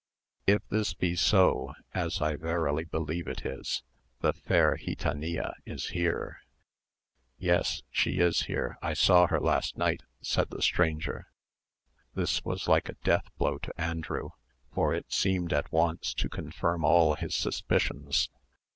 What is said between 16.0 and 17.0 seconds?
to confirm